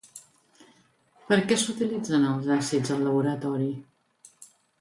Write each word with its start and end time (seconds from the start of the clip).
Per 1.27 1.37
a 1.41 1.43
què 1.51 1.59
s'utilitzen 1.65 2.25
els 2.31 2.49
àcids 2.57 2.97
al 2.97 3.07
laboratori? 3.09 3.73